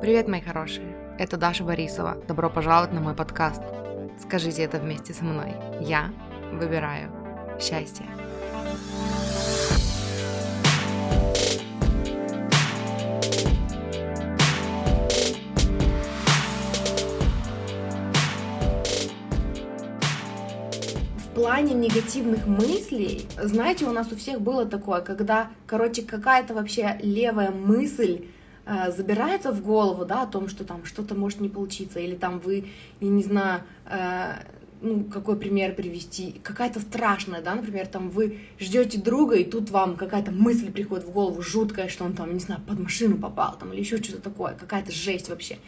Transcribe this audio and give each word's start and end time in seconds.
Привет, 0.00 0.28
мои 0.28 0.40
хорошие! 0.40 0.96
Это 1.18 1.36
Даша 1.36 1.64
Борисова. 1.64 2.16
Добро 2.28 2.50
пожаловать 2.50 2.92
на 2.92 3.00
мой 3.00 3.14
подкаст. 3.14 3.62
Скажите 4.20 4.62
это 4.62 4.78
вместе 4.78 5.14
со 5.14 5.24
мной. 5.24 5.54
Я 5.80 6.10
выбираю 6.52 7.10
счастье. 7.60 8.04
В 21.18 21.34
плане 21.34 21.74
негативных 21.74 22.46
мыслей, 22.46 23.26
знаете, 23.40 23.86
у 23.86 23.92
нас 23.92 24.10
у 24.12 24.16
всех 24.16 24.40
было 24.40 24.66
такое, 24.66 25.00
когда, 25.00 25.48
короче, 25.66 26.02
какая-то 26.02 26.52
вообще 26.54 26.98
левая 27.00 27.50
мысль 27.50 28.26
забирается 28.66 29.52
в 29.52 29.62
голову, 29.62 30.04
да, 30.04 30.22
о 30.22 30.26
том, 30.26 30.48
что 30.48 30.64
там 30.64 30.84
что-то 30.84 31.14
может 31.14 31.40
не 31.40 31.48
получиться, 31.48 32.00
или 32.00 32.14
там 32.14 32.38
вы, 32.38 32.66
я 33.00 33.08
не 33.08 33.22
знаю, 33.22 33.62
э, 33.86 34.34
ну, 34.84 35.04
какой 35.04 35.36
пример 35.36 35.74
привести, 35.74 36.40
какая-то 36.42 36.80
страшная, 36.80 37.40
да, 37.40 37.54
например, 37.54 37.86
там 37.86 38.10
вы 38.10 38.40
ждете 38.58 38.98
друга, 38.98 39.36
и 39.36 39.44
тут 39.44 39.70
вам 39.70 39.96
какая-то 39.96 40.30
мысль 40.30 40.70
приходит 40.70 41.06
в 41.06 41.10
голову 41.10 41.42
жуткая, 41.42 41.88
что 41.88 42.04
он 42.04 42.12
там, 42.12 42.32
не 42.34 42.40
знаю, 42.40 42.60
под 42.66 42.78
машину 42.78 43.16
попал, 43.16 43.56
там, 43.58 43.72
или 43.72 43.80
еще 43.80 43.96
что-то 43.96 44.20
такое, 44.20 44.54
какая-то 44.54 44.92
жесть 44.92 45.28
вообще. 45.28 45.58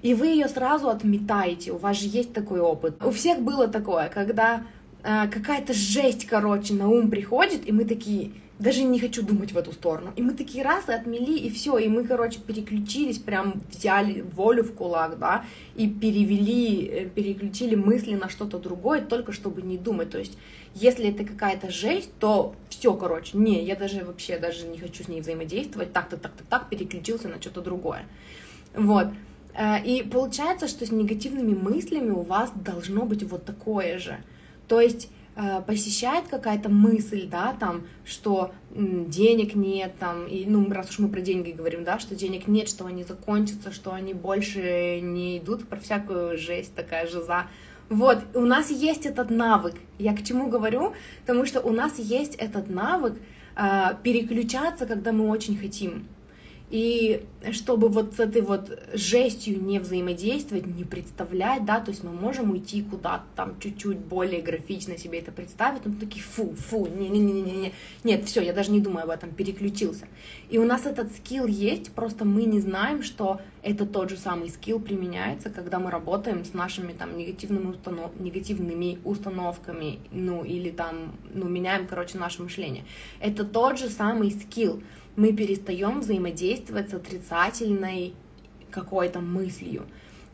И 0.00 0.14
вы 0.14 0.28
ее 0.28 0.48
сразу 0.48 0.88
отметаете, 0.88 1.72
у 1.72 1.76
вас 1.76 2.00
же 2.00 2.08
есть 2.08 2.32
такой 2.32 2.60
опыт. 2.60 3.02
У 3.04 3.10
всех 3.10 3.40
было 3.40 3.68
такое, 3.68 4.08
когда 4.08 4.64
э, 5.02 5.28
какая-то 5.28 5.74
жесть, 5.74 6.26
короче, 6.26 6.74
на 6.74 6.88
ум 6.88 7.10
приходит, 7.10 7.68
и 7.68 7.72
мы 7.72 7.84
такие, 7.84 8.32
даже 8.62 8.84
не 8.84 9.00
хочу 9.00 9.22
думать 9.22 9.52
в 9.52 9.58
эту 9.58 9.72
сторону. 9.72 10.12
И 10.14 10.22
мы 10.22 10.34
такие 10.34 10.62
раз 10.62 10.88
и 10.88 10.92
отмели, 10.92 11.36
и 11.36 11.50
все, 11.50 11.78
и 11.78 11.88
мы, 11.88 12.04
короче, 12.04 12.38
переключились, 12.38 13.18
прям 13.18 13.60
взяли 13.68 14.20
волю 14.20 14.62
в 14.62 14.72
кулак, 14.72 15.18
да, 15.18 15.44
и 15.74 15.88
перевели, 15.88 16.86
э, 16.86 17.06
переключили 17.06 17.74
мысли 17.74 18.14
на 18.14 18.28
что-то 18.28 18.58
другое, 18.58 19.00
только 19.00 19.32
чтобы 19.32 19.62
не 19.62 19.76
думать. 19.78 20.10
То 20.10 20.18
есть, 20.18 20.38
если 20.74 21.08
это 21.10 21.24
какая-то 21.24 21.70
жесть, 21.70 22.10
то 22.20 22.54
все, 22.68 22.94
короче, 22.94 23.36
не, 23.36 23.64
я 23.64 23.74
даже 23.74 24.04
вообще 24.04 24.38
даже 24.38 24.66
не 24.68 24.78
хочу 24.78 25.02
с 25.02 25.08
ней 25.08 25.20
взаимодействовать, 25.20 25.92
так-то, 25.92 26.16
так-то, 26.16 26.44
так, 26.48 26.68
переключился 26.68 27.28
на 27.28 27.40
что-то 27.40 27.62
другое. 27.62 28.06
Вот. 28.76 29.08
Э, 29.54 29.82
и 29.84 30.04
получается, 30.04 30.68
что 30.68 30.86
с 30.86 30.92
негативными 30.92 31.54
мыслями 31.54 32.10
у 32.10 32.22
вас 32.22 32.52
должно 32.54 33.06
быть 33.06 33.24
вот 33.24 33.44
такое 33.44 33.98
же. 33.98 34.18
То 34.68 34.80
есть 34.80 35.08
посещает 35.66 36.28
какая-то 36.28 36.68
мысль, 36.68 37.26
да, 37.26 37.56
там, 37.58 37.86
что 38.04 38.52
денег 38.70 39.54
нет, 39.54 39.94
там, 39.98 40.26
и, 40.26 40.44
ну, 40.44 40.70
раз 40.70 40.90
уж 40.90 40.98
мы 40.98 41.08
про 41.08 41.20
деньги 41.20 41.52
говорим, 41.52 41.84
да, 41.84 41.98
что 41.98 42.14
денег 42.14 42.48
нет, 42.48 42.68
что 42.68 42.84
они 42.84 43.02
закончатся, 43.02 43.72
что 43.72 43.92
они 43.92 44.12
больше 44.12 45.00
не 45.00 45.38
идут, 45.38 45.66
про 45.68 45.78
всякую 45.78 46.36
жесть 46.36 46.74
такая 46.74 47.06
жиза. 47.06 47.46
Вот, 47.88 48.18
у 48.34 48.46
нас 48.46 48.70
есть 48.70 49.06
этот 49.06 49.30
навык. 49.30 49.74
Я 49.98 50.14
к 50.16 50.22
чему 50.22 50.48
говорю? 50.48 50.94
Потому 51.26 51.44
что 51.44 51.60
у 51.60 51.72
нас 51.72 51.98
есть 51.98 52.34
этот 52.36 52.70
навык 52.70 53.14
э, 53.54 53.96
переключаться, 54.02 54.86
когда 54.86 55.12
мы 55.12 55.28
очень 55.28 55.58
хотим. 55.58 56.06
И 56.72 57.26
чтобы 57.50 57.90
вот 57.90 58.14
с 58.14 58.18
этой 58.18 58.40
вот 58.40 58.70
жестью 58.94 59.62
не 59.62 59.78
взаимодействовать, 59.78 60.64
не 60.64 60.84
представлять, 60.84 61.66
да, 61.66 61.80
то 61.80 61.90
есть 61.90 62.02
мы 62.02 62.12
можем 62.12 62.50
уйти 62.50 62.82
куда-то 62.82 63.24
там 63.36 63.60
чуть-чуть 63.60 63.98
более 63.98 64.40
графично 64.40 64.96
себе 64.96 65.18
это 65.18 65.32
представить, 65.32 65.84
но 65.84 65.92
такие 66.00 66.24
фу, 66.24 66.54
фу, 66.54 66.86
не-не-не-не, 66.86 67.74
нет, 68.04 68.24
все, 68.24 68.40
я 68.40 68.54
даже 68.54 68.70
не 68.70 68.80
думаю 68.80 69.04
об 69.04 69.10
этом, 69.10 69.32
переключился. 69.32 70.06
И 70.48 70.56
у 70.56 70.64
нас 70.64 70.86
этот 70.86 71.14
скилл 71.14 71.46
есть, 71.46 71.92
просто 71.92 72.24
мы 72.24 72.44
не 72.44 72.60
знаем, 72.60 73.02
что 73.02 73.42
это 73.62 73.84
тот 73.84 74.08
же 74.08 74.16
самый 74.16 74.48
скилл 74.48 74.80
применяется, 74.80 75.50
когда 75.50 75.78
мы 75.78 75.90
работаем 75.90 76.42
с 76.42 76.54
нашими 76.54 76.94
там 76.94 77.18
негативными, 77.18 77.66
установ... 77.66 78.18
негативными 78.18 78.98
установками, 79.04 79.98
ну 80.10 80.42
или 80.42 80.70
там, 80.70 81.12
ну 81.34 81.50
меняем, 81.50 81.86
короче, 81.86 82.16
наше 82.16 82.42
мышление. 82.42 82.84
Это 83.20 83.44
тот 83.44 83.78
же 83.78 83.90
самый 83.90 84.30
скилл 84.30 84.82
мы 85.16 85.32
перестаем 85.32 86.00
взаимодействовать 86.00 86.90
с 86.90 86.94
отрицательной 86.94 88.14
какой-то 88.70 89.20
мыслью. 89.20 89.84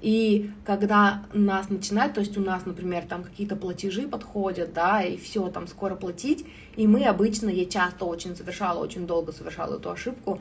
И 0.00 0.52
когда 0.64 1.24
нас 1.32 1.70
начинают, 1.70 2.14
то 2.14 2.20
есть 2.20 2.36
у 2.38 2.40
нас, 2.40 2.64
например, 2.66 3.04
там 3.08 3.24
какие-то 3.24 3.56
платежи 3.56 4.06
подходят, 4.06 4.72
да, 4.72 5.02
и 5.02 5.16
все, 5.16 5.48
там 5.48 5.66
скоро 5.66 5.96
платить, 5.96 6.46
и 6.76 6.86
мы 6.86 7.04
обычно, 7.04 7.48
я 7.48 7.66
часто 7.66 8.04
очень 8.04 8.36
совершала, 8.36 8.78
очень 8.78 9.08
долго 9.08 9.32
совершала 9.32 9.76
эту 9.76 9.90
ошибку, 9.90 10.40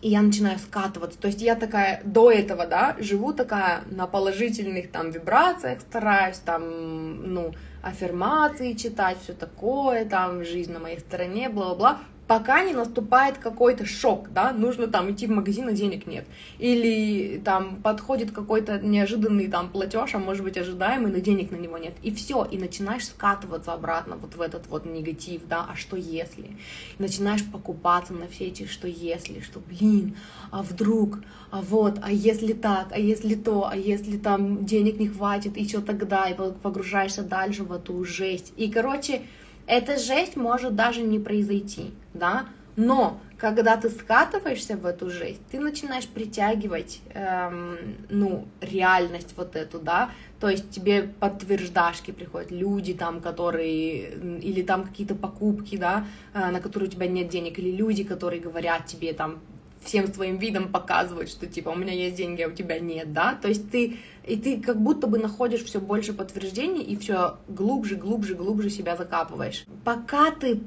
и 0.00 0.08
я 0.08 0.22
начинаю 0.22 0.58
скатываться. 0.58 1.18
То 1.18 1.26
есть 1.26 1.42
я 1.42 1.56
такая 1.56 2.00
до 2.04 2.30
этого, 2.30 2.66
да, 2.66 2.96
живу 2.98 3.34
такая 3.34 3.82
на 3.90 4.06
положительных 4.06 4.90
там 4.90 5.10
вибрациях, 5.10 5.80
стараюсь 5.82 6.38
там, 6.38 7.34
ну, 7.34 7.54
аффирмации 7.82 8.72
читать, 8.72 9.18
все 9.22 9.34
такое, 9.34 10.06
там, 10.06 10.42
жизнь 10.42 10.72
на 10.72 10.78
моей 10.78 11.00
стороне, 11.00 11.50
бла-бла-бла 11.50 11.98
пока 12.28 12.62
не 12.62 12.74
наступает 12.74 13.38
какой-то 13.38 13.86
шок, 13.86 14.30
да, 14.32 14.52
нужно 14.52 14.86
там 14.86 15.10
идти 15.10 15.26
в 15.26 15.30
магазин, 15.30 15.66
а 15.66 15.72
денег 15.72 16.06
нет. 16.06 16.26
Или 16.58 17.40
там 17.42 17.76
подходит 17.82 18.30
какой-то 18.32 18.78
неожиданный 18.78 19.48
там 19.48 19.70
платеж, 19.70 20.14
а 20.14 20.18
может 20.18 20.44
быть 20.44 20.58
ожидаемый, 20.58 21.10
но 21.10 21.18
денег 21.18 21.50
на 21.50 21.56
него 21.56 21.78
нет. 21.78 21.94
И 22.02 22.12
все, 22.12 22.44
и 22.44 22.58
начинаешь 22.58 23.06
скатываться 23.06 23.72
обратно 23.72 24.16
вот 24.16 24.36
в 24.36 24.40
этот 24.42 24.66
вот 24.68 24.84
негатив, 24.84 25.42
да, 25.48 25.66
а 25.72 25.74
что 25.74 25.96
если? 25.96 26.44
И 26.98 27.02
начинаешь 27.02 27.44
покупаться 27.50 28.12
на 28.12 28.28
все 28.28 28.48
эти 28.48 28.66
что 28.66 28.86
если, 28.86 29.40
что 29.40 29.60
блин, 29.60 30.14
а 30.50 30.62
вдруг, 30.62 31.20
а 31.50 31.62
вот, 31.62 31.98
а 32.02 32.12
если 32.12 32.52
так, 32.52 32.88
а 32.90 32.98
если 32.98 33.34
то, 33.36 33.66
а 33.66 33.74
если 33.74 34.18
там 34.18 34.66
денег 34.66 35.00
не 35.00 35.08
хватит, 35.08 35.56
и 35.56 35.66
что 35.66 35.80
тогда, 35.80 36.28
и 36.28 36.34
погружаешься 36.34 37.22
дальше 37.22 37.64
в 37.64 37.72
эту 37.72 38.04
жесть. 38.04 38.52
И, 38.58 38.70
короче, 38.70 39.22
эта 39.68 39.98
жесть 39.98 40.36
может 40.36 40.74
даже 40.74 41.02
не 41.02 41.18
произойти, 41.18 41.92
да, 42.14 42.46
но 42.74 43.20
когда 43.38 43.76
ты 43.76 43.90
скатываешься 43.90 44.76
в 44.76 44.86
эту 44.86 45.10
жесть, 45.10 45.40
ты 45.50 45.60
начинаешь 45.60 46.06
притягивать, 46.06 47.00
эм, 47.12 47.96
ну, 48.08 48.48
реальность 48.60 49.34
вот 49.36 49.56
эту, 49.56 49.78
да, 49.78 50.10
то 50.40 50.48
есть 50.48 50.70
тебе 50.70 51.02
подтверждашки 51.02 52.12
приходят, 52.12 52.50
люди 52.50 52.94
там, 52.94 53.20
которые, 53.20 54.12
или 54.40 54.62
там 54.62 54.84
какие-то 54.84 55.14
покупки, 55.14 55.76
да, 55.76 56.06
э, 56.34 56.50
на 56.50 56.60
которые 56.60 56.88
у 56.88 56.92
тебя 56.92 57.06
нет 57.06 57.28
денег, 57.28 57.58
или 57.58 57.70
люди, 57.70 58.04
которые 58.04 58.40
говорят 58.40 58.86
тебе 58.86 59.12
там, 59.12 59.40
всем 59.88 60.12
своим 60.12 60.36
видом 60.36 60.70
показывают, 60.70 61.30
что 61.30 61.46
типа 61.46 61.70
у 61.70 61.74
меня 61.74 61.92
есть 61.92 62.16
деньги, 62.16 62.42
а 62.42 62.48
у 62.48 62.52
тебя 62.52 62.78
нет, 62.78 63.12
да, 63.12 63.34
то 63.40 63.48
есть 63.48 63.70
ты, 63.70 63.96
и 64.26 64.36
ты 64.36 64.60
как 64.60 64.80
будто 64.80 65.06
бы 65.06 65.18
находишь 65.18 65.64
все 65.64 65.80
больше 65.80 66.12
подтверждений 66.12 66.82
и 66.82 66.96
все 66.96 67.38
глубже, 67.48 67.96
глубже, 67.96 68.34
глубже 68.34 68.70
себя 68.70 68.96
закапываешь. 68.96 69.64
Пока 69.84 70.30
ты 70.30 70.60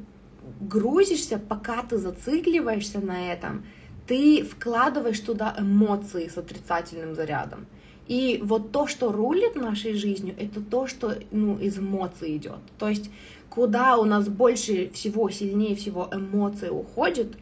грузишься, 0.59 1.37
пока 1.37 1.83
ты 1.83 1.97
зацикливаешься 1.97 2.99
на 2.99 3.31
этом, 3.31 3.63
ты 4.07 4.43
вкладываешь 4.43 5.19
туда 5.19 5.55
эмоции 5.57 6.27
с 6.27 6.37
отрицательным 6.37 7.15
зарядом. 7.15 7.67
И 8.07 8.41
вот 8.43 8.71
то, 8.71 8.87
что 8.87 9.11
рулит 9.11 9.55
нашей 9.55 9.93
жизнью, 9.93 10.35
это 10.37 10.59
то, 10.59 10.87
что 10.87 11.15
ну, 11.29 11.57
из 11.57 11.77
эмоций 11.77 12.35
идет. 12.35 12.59
То 12.79 12.89
есть, 12.89 13.09
куда 13.49 13.97
у 13.97 14.05
нас 14.05 14.27
больше 14.27 14.89
всего, 14.89 15.29
сильнее 15.29 15.75
всего 15.75 16.09
эмоции 16.11 16.69
уходят, 16.69 17.37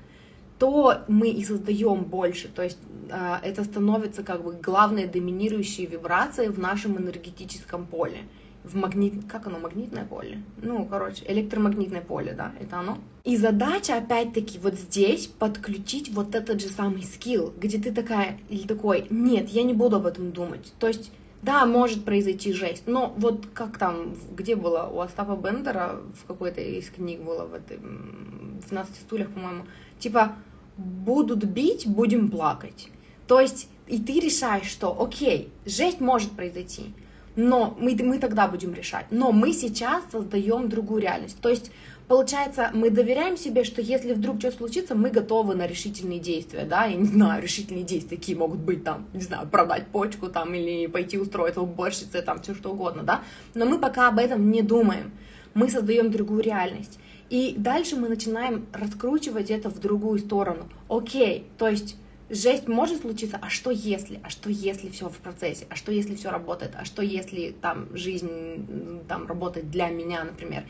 то 0.60 1.04
мы 1.08 1.30
и 1.30 1.44
создаем 1.44 2.04
больше. 2.04 2.50
То 2.50 2.62
есть 2.64 2.80
э, 3.10 3.38
это 3.44 3.64
становится 3.64 4.24
как 4.24 4.44
бы 4.44 4.54
главной 4.54 5.08
доминирующей 5.08 5.86
вибрацией 5.86 6.50
в 6.50 6.60
нашем 6.60 6.98
энергетическом 6.98 7.88
поле. 7.88 8.20
В 8.66 8.76
магнит... 8.76 9.14
Как 9.28 9.48
оно? 9.48 9.58
Магнитное 9.58 10.06
поле? 10.06 10.44
Ну, 10.62 10.86
короче, 10.86 11.24
электромагнитное 11.26 12.02
поле, 12.02 12.34
да, 12.34 12.52
это 12.60 12.80
оно. 12.80 12.98
И 13.24 13.38
задача, 13.38 13.96
опять-таки, 13.98 14.60
вот 14.60 14.76
здесь 14.76 15.28
подключить 15.28 16.10
вот 16.10 16.36
этот 16.36 16.62
же 16.62 16.68
самый 16.68 17.04
скилл, 17.04 17.54
где 17.58 17.80
ты 17.80 17.94
такая 17.94 18.38
или 18.50 18.68
такой, 18.68 19.08
нет, 19.10 19.50
я 19.50 19.64
не 19.64 19.74
буду 19.74 19.96
об 19.96 20.06
этом 20.06 20.32
думать. 20.32 20.74
То 20.78 20.88
есть 20.88 21.12
да, 21.42 21.66
может 21.66 22.04
произойти 22.04 22.52
жесть, 22.52 22.84
но 22.86 23.14
вот 23.18 23.46
как 23.54 23.78
там, 23.78 24.14
где 24.36 24.56
было 24.56 24.90
у 24.92 25.00
Остапа 25.00 25.38
Бендера, 25.38 26.02
в 26.22 26.26
какой-то 26.26 26.60
из 26.60 26.90
книг 26.90 27.22
было, 27.22 27.46
в 27.46 27.54
этой, 27.54 27.78
в 27.78 28.68
12 28.68 28.96
стульях, 28.96 29.30
по-моему, 29.30 29.64
типа, 30.00 30.36
будут 30.80 31.44
бить, 31.44 31.88
будем 31.88 32.30
плакать. 32.32 32.90
То 33.28 33.40
есть, 33.40 33.70
и 33.88 34.00
ты 34.00 34.20
решаешь, 34.20 34.68
что, 34.68 34.96
окей, 35.00 35.52
жесть 35.66 36.00
может 36.00 36.32
произойти, 36.32 36.94
но 37.36 37.78
мы, 37.80 37.96
мы 38.02 38.20
тогда 38.20 38.48
будем 38.48 38.74
решать. 38.74 39.06
Но 39.12 39.32
мы 39.32 39.54
сейчас 39.54 40.04
создаем 40.12 40.68
другую 40.70 41.02
реальность. 41.02 41.40
То 41.42 41.50
есть, 41.50 41.72
получается, 42.08 42.72
мы 42.74 42.90
доверяем 42.90 43.38
себе, 43.38 43.64
что 43.64 43.82
если 43.82 44.14
вдруг 44.14 44.40
что 44.40 44.52
случится, 44.52 44.96
мы 44.96 45.10
готовы 45.10 45.56
на 45.56 45.68
решительные 45.68 46.20
действия, 46.20 46.66
да, 46.66 46.86
я 46.86 46.96
не 46.96 47.06
знаю, 47.06 47.42
решительные 47.42 47.84
действия, 47.84 48.18
какие 48.18 48.36
могут 48.36 48.60
быть 48.60 48.84
там, 48.84 49.06
не 49.14 49.22
знаю, 49.22 49.48
продать 49.48 49.88
почку 49.88 50.28
там 50.28 50.54
или 50.54 50.88
пойти 50.88 51.18
устроиться 51.18 51.62
в 51.62 51.64
уборщице, 51.64 52.22
там, 52.22 52.42
все 52.42 52.56
что 52.56 52.72
угодно, 52.72 53.04
да, 53.04 53.22
но 53.54 53.66
мы 53.66 53.80
пока 53.80 54.08
об 54.10 54.18
этом 54.18 54.50
не 54.52 54.62
думаем, 54.62 55.12
мы 55.54 55.70
создаем 55.70 56.12
другую 56.12 56.42
реальность. 56.42 57.00
И 57.30 57.54
дальше 57.58 57.96
мы 57.96 58.10
начинаем 58.10 58.66
раскручивать 58.74 59.52
это 59.52 59.70
в 59.70 59.80
другую 59.80 60.20
сторону. 60.20 60.68
Окей, 60.88 61.46
то 61.58 61.68
есть 61.68 61.96
жесть 62.30 62.68
может 62.68 63.02
случиться, 63.02 63.38
а 63.42 63.50
что 63.50 63.72
если, 63.72 64.20
а 64.24 64.30
что 64.30 64.50
если 64.50 64.90
все 64.90 65.10
в 65.10 65.18
процессе, 65.18 65.68
а 65.70 65.76
что 65.76 65.92
если 65.92 66.16
все 66.16 66.30
работает, 66.30 66.72
а 66.76 66.86
что 66.86 67.02
если 67.02 67.56
там 67.62 67.96
жизнь 67.96 69.04
там 69.08 69.28
работает 69.28 69.70
для 69.70 69.90
меня, 69.90 70.24
например. 70.24 70.64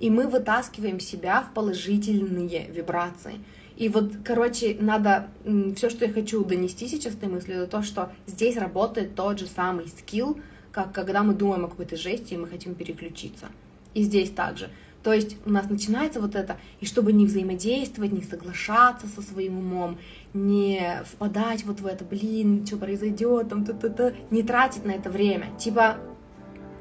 И 0.00 0.10
мы 0.10 0.28
вытаскиваем 0.28 1.00
себя 1.00 1.42
в 1.42 1.54
положительные 1.54 2.66
вибрации. 2.68 3.34
И 3.76 3.88
вот, 3.88 4.12
короче, 4.24 4.76
надо 4.78 5.28
все, 5.76 5.90
что 5.90 6.04
я 6.04 6.12
хочу 6.12 6.44
донести 6.44 6.86
сейчас 6.86 7.14
этой 7.14 7.28
мыслью, 7.28 7.62
это 7.62 7.66
то, 7.78 7.82
что 7.82 8.12
здесь 8.26 8.56
работает 8.56 9.16
тот 9.16 9.40
же 9.40 9.46
самый 9.46 9.88
скилл, 9.88 10.38
как 10.70 10.92
когда 10.92 11.22
мы 11.24 11.34
думаем 11.34 11.64
о 11.64 11.68
какой-то 11.68 11.96
жести, 11.96 12.34
и 12.34 12.36
мы 12.36 12.46
хотим 12.46 12.74
переключиться. 12.74 13.48
И 13.94 14.02
здесь 14.02 14.30
также. 14.30 14.70
То 15.04 15.12
есть 15.12 15.36
у 15.44 15.50
нас 15.50 15.68
начинается 15.68 16.18
вот 16.18 16.34
это, 16.34 16.56
и 16.80 16.86
чтобы 16.86 17.12
не 17.12 17.26
взаимодействовать, 17.26 18.10
не 18.10 18.22
соглашаться 18.22 19.06
со 19.06 19.20
своим 19.20 19.58
умом, 19.58 19.98
не 20.32 21.02
впадать 21.04 21.64
вот 21.64 21.80
в 21.80 21.86
это, 21.86 22.04
блин, 22.06 22.66
что 22.66 22.78
произойдет, 22.78 23.50
там, 23.50 23.66
т 23.66 23.72
-т 23.72 23.94
-т, 23.94 24.14
не 24.30 24.42
тратить 24.42 24.86
на 24.86 24.92
это 24.92 25.10
время. 25.10 25.48
Типа, 25.58 25.98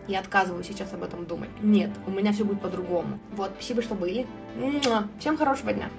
я 0.08 0.22
отказываюсь 0.22 0.68
сейчас 0.68 0.94
об 0.94 1.04
этом 1.04 1.26
думать. 1.26 1.50
Нет, 1.62 1.92
у 2.08 2.12
меня 2.12 2.32
все 2.32 2.46
будет 2.46 2.62
по-другому. 2.62 3.20
Вот, 3.36 3.52
спасибо, 3.56 3.82
что 3.82 3.94
были. 3.96 4.26
Всем 5.20 5.38
хорошего 5.38 5.74
дня. 5.74 5.90